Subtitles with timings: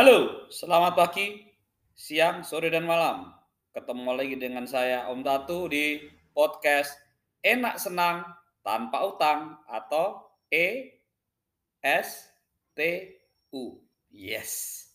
[0.00, 1.44] Halo, selamat pagi,
[1.92, 3.36] siang, sore, dan malam.
[3.76, 6.00] Ketemu lagi dengan saya Om Tatu di
[6.32, 6.96] podcast
[7.44, 8.24] Enak Senang
[8.64, 10.96] Tanpa Utang atau E
[11.84, 12.32] S
[12.72, 12.80] T
[13.52, 13.76] U.
[14.08, 14.88] Yes.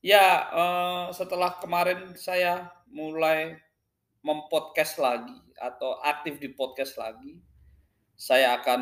[0.00, 3.60] Ya, eh, setelah kemarin saya mulai
[4.24, 7.44] mempodcast lagi atau aktif di podcast lagi,
[8.16, 8.80] saya akan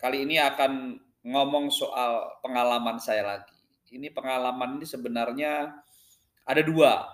[0.00, 0.96] kali ini akan
[1.28, 3.51] ngomong soal pengalaman saya lagi.
[3.92, 5.68] Ini pengalaman ini sebenarnya
[6.48, 7.04] ada dua.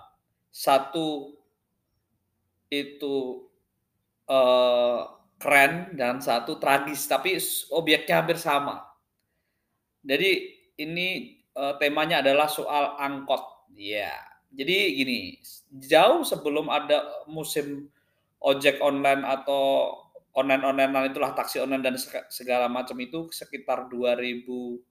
[0.47, 1.35] Satu
[2.71, 3.45] itu
[4.31, 4.99] eh,
[5.35, 7.35] keren dan satu tragis, tapi
[7.75, 8.87] objeknya hampir sama.
[10.01, 10.31] Jadi
[10.79, 13.69] ini eh, temanya adalah soal angkot.
[13.79, 14.11] Ya,
[14.49, 15.39] jadi gini,
[15.71, 17.87] jauh sebelum ada musim
[18.41, 19.93] ojek online atau
[20.33, 21.95] online-onlinean itulah taksi online dan
[22.31, 24.88] segala macam itu sekitar 2000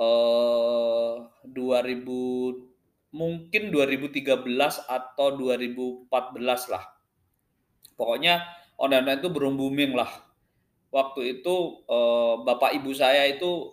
[0.00, 4.48] eh 2000 mungkin 2013
[4.88, 6.84] atau 2014 lah.
[7.92, 8.40] Pokoknya
[8.80, 10.08] online itu belum booming lah.
[10.92, 11.54] Waktu itu
[11.88, 13.72] eh, bapak ibu saya itu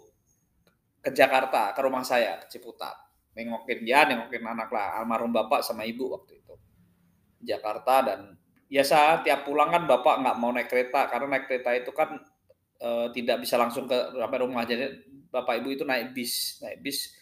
[1.00, 2.96] ke Jakarta, ke rumah saya, ke Ciputat.
[3.36, 6.54] Nengokin ya, nengokin anak lah, almarhum bapak sama ibu waktu itu.
[7.40, 8.20] Jakarta dan
[8.70, 12.22] biasa tiap pulang kan bapak nggak mau naik kereta karena naik kereta itu kan
[12.78, 14.94] e, tidak bisa langsung ke sampai rumah jadi
[15.30, 17.14] bapak ibu itu naik bis naik bis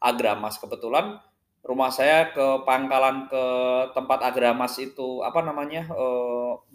[0.00, 0.58] Agramas.
[0.60, 1.18] Kebetulan
[1.66, 3.44] rumah saya ke pangkalan ke
[3.92, 6.06] tempat Agramas itu apa namanya e,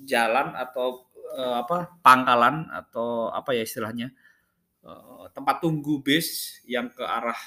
[0.03, 4.11] jalan atau e, apa pangkalan atau apa ya istilahnya
[4.83, 4.91] e,
[5.31, 7.37] tempat tunggu bis yang ke arah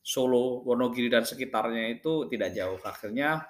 [0.00, 2.80] Solo Wonogiri dan sekitarnya itu tidak jauh.
[2.80, 3.44] Akhirnya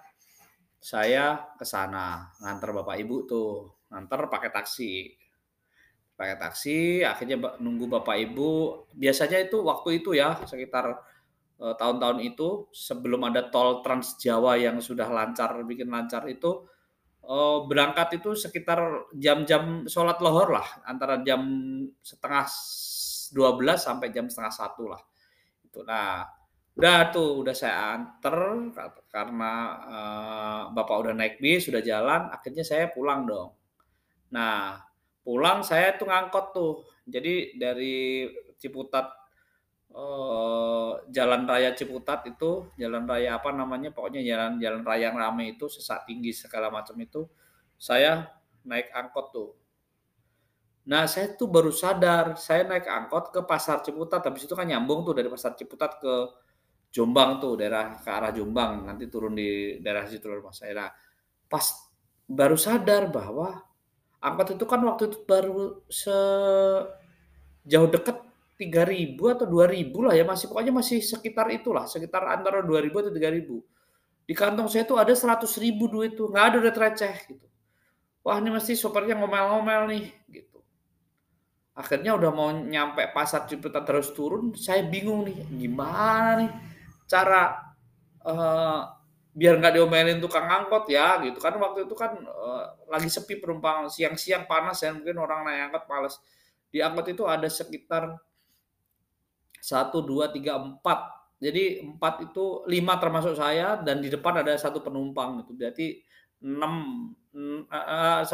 [0.82, 3.50] saya ke sana nganter bapak ibu tuh
[3.90, 5.17] nganter pakai taksi
[6.18, 8.82] pakai taksi akhirnya nunggu bapak ibu.
[8.90, 10.98] Biasanya itu waktu itu ya sekitar
[11.62, 16.66] uh, tahun-tahun itu sebelum ada tol Trans Jawa yang sudah lancar bikin lancar itu
[17.22, 21.38] uh, berangkat itu sekitar jam-jam sholat lohor lah antara jam
[22.02, 22.50] setengah
[23.30, 25.02] 12 sampai jam setengah satu lah.
[25.62, 26.26] Itu nah
[26.78, 28.38] udah tuh udah saya anter
[29.10, 29.52] karena
[29.82, 33.54] uh, bapak udah naik bis sudah jalan akhirnya saya pulang dong.
[34.34, 34.87] Nah
[35.28, 36.72] pulang saya tuh ngangkot tuh.
[37.04, 38.24] Jadi dari
[38.56, 39.12] Ciputat
[39.92, 43.92] eh, Jalan Raya Ciputat itu, jalan raya apa namanya?
[43.92, 47.28] Pokoknya jalan jalan raya yang rame itu sesak tinggi segala macam itu
[47.76, 48.24] saya
[48.64, 49.50] naik angkot tuh.
[50.88, 55.04] Nah, saya tuh baru sadar, saya naik angkot ke Pasar Ciputat, habis itu kan nyambung
[55.04, 56.14] tuh dari Pasar Ciputat ke
[56.88, 60.72] Jombang tuh, daerah ke arah Jombang, nanti turun di daerah situ rumah saya.
[60.72, 60.90] Nah,
[61.44, 61.92] pas
[62.24, 63.67] baru sadar bahwa
[64.18, 66.88] angkot itu kan waktu itu baru sejauh
[67.90, 68.18] dekat
[68.58, 73.62] 3000 atau 2000 lah ya masih pokoknya masih sekitar itulah sekitar antara 2000 atau 3000
[74.28, 77.46] di kantong saya tuh ada 100 ribu duit tuh nggak ada duit receh gitu.
[78.20, 80.60] Wah ini mesti sopirnya ngomel-ngomel nih gitu.
[81.72, 86.52] Akhirnya udah mau nyampe pasar Ciputat terus turun saya bingung nih gimana nih
[87.08, 87.72] cara
[88.20, 88.97] uh,
[89.38, 91.38] biar nggak diomelin tukang angkot ya gitu.
[91.38, 95.84] Kan waktu itu kan uh, lagi sepi penumpang siang-siang panas ya mungkin orang naik angkot
[95.86, 96.18] males.
[96.66, 98.18] Di angkot itu ada sekitar
[99.62, 101.14] satu dua tiga empat.
[101.38, 105.86] Jadi empat itu lima termasuk saya dan di depan ada satu penumpang itu berarti
[106.42, 106.74] enam
[107.70, 108.26] uh,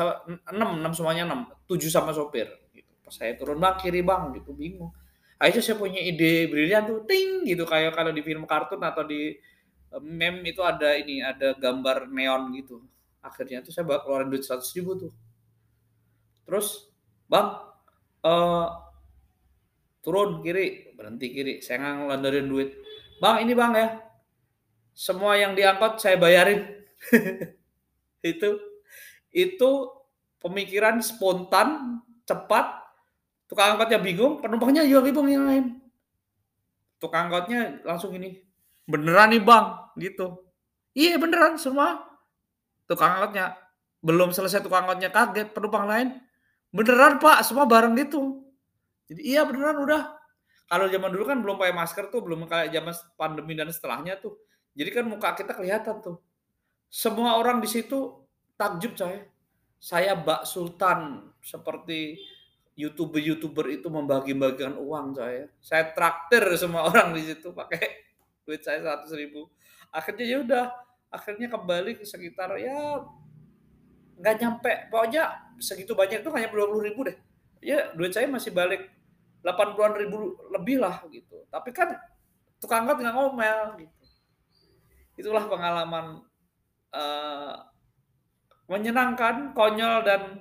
[0.48, 1.52] enam enam semuanya enam.
[1.68, 2.88] Tujuh sama sopir gitu.
[3.04, 4.88] Pas saya turun bang kiri bang gitu bingung.
[5.36, 7.68] Akhirnya saya punya ide brilian tuh ting gitu.
[7.68, 9.36] Kayak kalau di film kartun atau di
[10.02, 12.82] meme itu ada ini ada gambar neon gitu.
[13.22, 15.12] Akhirnya tuh saya keluarin duit seratus ribu tuh.
[16.44, 16.90] Terus
[17.30, 17.56] bang
[18.26, 18.68] uh,
[20.04, 22.76] turun kiri berhenti kiri saya ngelandarin duit.
[23.22, 23.88] Bang ini bang ya
[24.94, 26.64] semua yang diangkut saya bayarin.
[28.24, 28.56] Itu
[29.34, 29.70] itu
[30.40, 32.86] pemikiran spontan cepat
[33.50, 35.64] tukang angkotnya bingung penumpangnya ya bingung yang lain.
[37.02, 38.40] Tukang angkotnya langsung ini
[38.84, 39.66] beneran nih bang
[40.00, 40.40] gitu.
[40.94, 42.04] Iya beneran semua.
[42.86, 43.56] Tukang angkotnya.
[44.04, 46.08] Belum selesai tukang angkotnya kaget penumpang lain.
[46.74, 48.44] Beneran pak semua bareng gitu.
[49.08, 50.02] Jadi iya beneran udah.
[50.64, 54.40] Kalau zaman dulu kan belum pakai masker tuh belum kayak zaman pandemi dan setelahnya tuh.
[54.74, 56.18] Jadi kan muka kita kelihatan tuh.
[56.88, 59.20] Semua orang di situ takjub saya
[59.84, 62.16] saya Mbak Sultan seperti
[62.74, 68.13] youtuber-youtuber itu membagi-bagikan uang saya saya traktir semua orang di situ pakai
[68.44, 69.48] duit saya seratus ribu
[69.90, 70.64] akhirnya ya udah
[71.10, 73.02] akhirnya kembali ke sekitar ya
[74.20, 77.16] nggak nyampe pokoknya segitu banyak itu hanya dua puluh ribu deh
[77.64, 78.86] ya duit saya masih balik
[79.42, 80.16] delapan puluh ribu
[80.54, 81.96] lebih lah gitu tapi kan
[82.64, 84.04] tukang angkot nggak ngomel gitu.
[85.20, 86.24] Itulah pengalaman
[86.96, 87.54] uh,
[88.66, 90.40] menyenangkan, konyol dan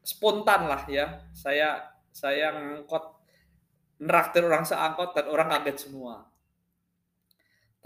[0.00, 1.28] spontan lah ya.
[1.36, 3.20] Saya saya ngangkot
[4.00, 6.24] neraktir orang seangkot dan orang kaget semua.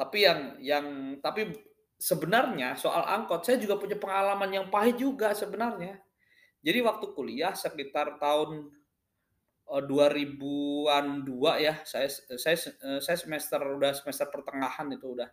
[0.03, 0.87] Tapi yang yang
[1.23, 1.55] tapi
[1.95, 6.03] sebenarnya soal angkot saya juga punya pengalaman yang pahit juga sebenarnya.
[6.59, 8.67] Jadi waktu kuliah sekitar tahun
[9.71, 15.31] 2000-an eh, dua ya, saya saya eh, saya semester udah semester pertengahan itu udah.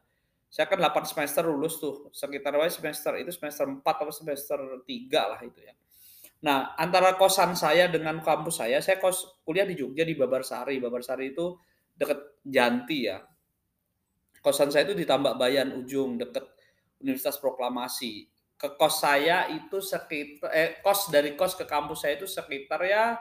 [0.50, 4.86] Saya kan 8 semester lulus tuh, sekitar semester itu semester 4 atau semester 3
[5.30, 5.74] lah itu ya.
[6.42, 10.80] Nah, antara kosan saya dengan kampus saya, saya kos kuliah di Jogja di Babarsari.
[10.80, 11.54] Babarsari itu
[11.94, 13.22] deket Janti ya.
[14.40, 16.48] Kosan saya itu di Tambak Bayan ujung deket
[17.04, 18.28] Universitas Proklamasi.
[18.60, 23.16] Ke kos saya itu sekitar eh kos dari kos ke kampus saya itu sekitar ya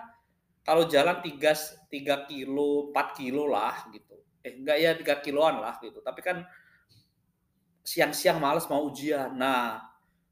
[0.67, 4.19] kalau jalan 3 3 kilo 4 kilo lah gitu.
[4.43, 6.03] Eh enggak ya 3 kiloan lah gitu.
[6.03, 6.43] Tapi kan
[7.87, 9.35] siang-siang males mau ujian.
[9.39, 9.79] Nah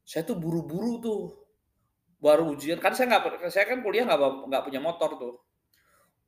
[0.03, 1.21] saya tuh buru-buru tuh
[2.19, 2.79] baru ujian.
[2.83, 5.35] Kan saya nggak saya kan kuliah nggak nggak punya motor tuh.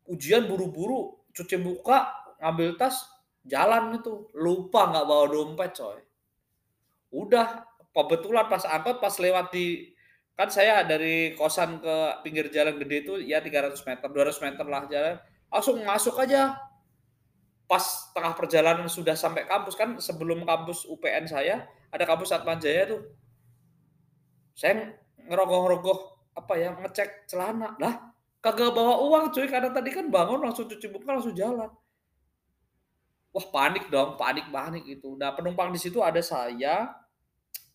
[0.07, 2.09] Ujian buru-buru cuci muka
[2.39, 5.99] ngambil tas jalan itu lupa nggak bawa dompet coy.
[7.13, 7.63] Udah
[7.95, 9.95] kebetulan pas angkot pas lewat di
[10.35, 14.83] kan saya dari kosan ke pinggir jalan gede itu ya 300 meter 200 meter lah
[14.87, 15.15] jalan.
[15.51, 16.55] Langsung masuk aja.
[17.69, 17.85] Pas
[18.17, 23.01] tengah perjalanan sudah sampai kampus kan sebelum kampus UPN saya ada kampus Atmajaya tuh.
[24.57, 24.95] Saya
[25.29, 27.77] ngerogoh-rogoh apa ya ngecek celana.
[27.77, 28.09] Lah
[28.41, 29.45] kagak bawa uang cuy.
[29.45, 31.69] Karena tadi kan bangun langsung cuci muka langsung jalan
[33.29, 36.93] wah panik dong panik panik itu nah penumpang di situ ada saya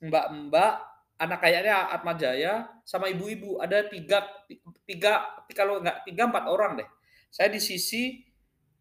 [0.03, 3.63] mbak-mbak anak kayaknya Atma Jaya sama ibu-ibu.
[3.63, 4.27] Ada tiga
[4.85, 5.25] tiga
[5.55, 6.89] kalau nggak tiga empat orang deh.
[7.31, 8.23] Saya di sisi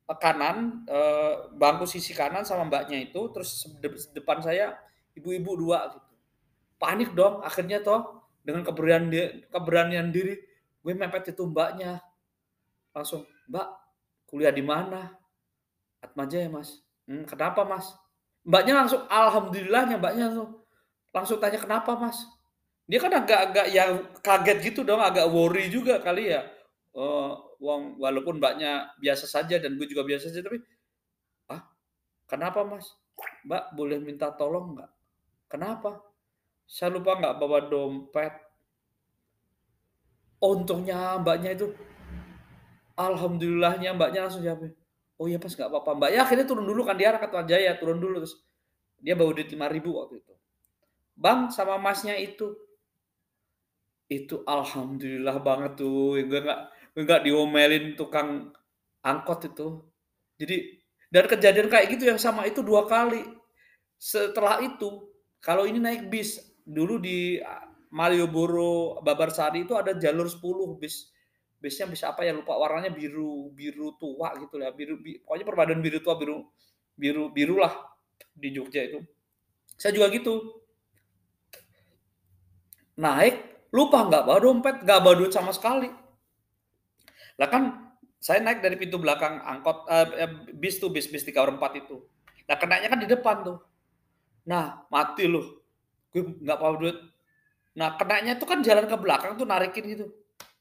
[0.10, 3.70] eh, kanan eh, bangku sisi kanan sama mbaknya itu terus
[4.14, 4.78] depan saya
[5.14, 6.14] ibu-ibu dua gitu.
[6.82, 10.36] Panik dong akhirnya toh dengan keberanian keberanian diri
[10.84, 12.02] gue mepet itu mbaknya.
[12.94, 13.68] Langsung mbak
[14.28, 15.14] kuliah di mana
[16.04, 16.84] Atma Jaya mas.
[17.08, 17.96] Hmm, kenapa mas?
[18.44, 20.60] Mbaknya langsung alhamdulillahnya mbaknya langsung
[21.16, 22.28] langsung tanya kenapa mas?
[22.84, 26.44] Dia kan agak-agak yang kaget gitu dong agak worry juga kali ya.
[26.94, 27.34] Uh,
[27.98, 30.60] walaupun mbaknya biasa saja dan gue juga biasa saja tapi
[31.48, 31.64] ah
[32.28, 32.92] kenapa mas?
[33.48, 34.92] Mbak boleh minta tolong nggak?
[35.48, 36.04] Kenapa?
[36.68, 38.34] Saya lupa nggak bawa dompet.
[40.44, 41.72] Untungnya mbaknya itu
[43.00, 44.68] alhamdulillahnya mbaknya langsung jawab
[45.24, 48.04] oh iya pas nggak apa-apa mbak ya akhirnya turun dulu kan dia anak Jaya turun
[48.04, 48.44] dulu terus
[49.00, 50.34] dia bawa duit lima ribu waktu itu
[51.14, 52.58] Bang sama masnya itu.
[54.10, 56.62] Itu alhamdulillah banget tuh, gue nggak
[56.94, 58.54] nggak diomelin tukang
[59.06, 59.68] angkot itu.
[60.38, 60.58] Jadi
[61.14, 63.22] dan kejadian kayak gitu yang sama itu dua kali.
[64.02, 65.08] Setelah itu,
[65.40, 67.40] kalau ini naik bis, dulu di
[67.94, 71.13] Malioboro Babarsari itu ada jalur 10 bis.
[71.64, 75.80] Bisnya bisa apa ya lupa warnanya biru biru tua gitu ya biru bi, pokoknya perpaduan
[75.80, 76.52] biru tua biru
[77.00, 77.72] biru biru lah
[78.36, 79.00] di Jogja itu.
[79.80, 80.60] Saya juga gitu
[83.00, 85.88] naik, lupa nggak bawa dompet, nggak bawa duit sama sekali.
[87.40, 91.80] Lah kan saya naik dari pintu belakang angkot eh, bis tuh bis bis 3 4
[91.80, 92.04] itu.
[92.44, 93.58] Nah kenanya kan di depan tuh.
[94.52, 95.64] Nah mati loh.
[96.12, 96.98] Gue nggak bawa duit.
[97.80, 100.08] Nah kenanya tuh kan jalan ke belakang tuh narikin gitu.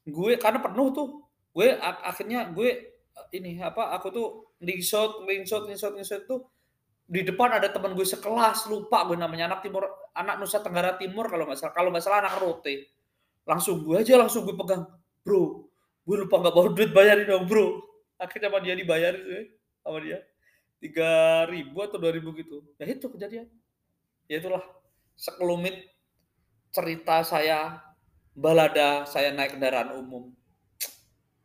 [0.06, 1.08] Gue karena penuh tuh.
[1.52, 2.92] Gue akhirnya gue
[3.36, 4.28] ini apa aku tuh
[4.64, 6.48] ningshot ningshot ningshot ningshot tuh
[7.04, 9.84] di depan ada teman gue sekelas lupa gue namanya anak timur
[10.16, 12.88] anak Nusa Tenggara Timur kalau nggak salah kalau nggak salah anak Rote.
[13.44, 14.86] Langsung gue aja langsung gue pegang
[15.22, 15.66] bro
[16.02, 17.84] gue lupa nggak bawa duit bayarin dong bro.
[18.16, 20.18] Akhirnya sama dia dibayar sih sama dia.
[20.80, 22.64] Tiga ribu atau dua ribu gitu.
[22.80, 23.46] Ya itu kejadian.
[24.26, 24.62] Ya itulah
[25.14, 25.92] sekelumit
[26.72, 27.91] cerita saya
[28.32, 30.32] balada saya naik kendaraan umum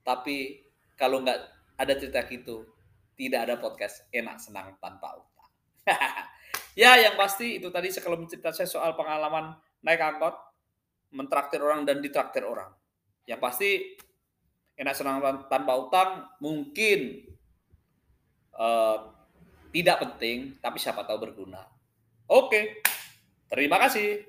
[0.04, 0.64] tapi
[0.96, 1.40] kalau nggak
[1.78, 2.64] ada cerita gitu
[3.18, 5.20] tidak ada podcast enak senang tanpa
[6.84, 10.36] ya, yang pasti itu tadi sekelum cerita saya soal pengalaman naik angkot,
[11.16, 12.72] mentraktir orang dan ditraktir orang.
[13.28, 13.70] Yang pasti
[14.78, 16.10] enak senang tanpa utang
[16.44, 17.26] mungkin
[18.56, 18.98] uh,
[19.72, 21.64] tidak penting, tapi siapa tahu berguna.
[22.28, 22.84] Oke,
[23.48, 24.24] terima kasih.